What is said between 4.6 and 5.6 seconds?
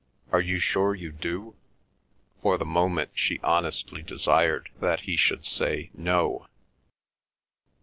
that he should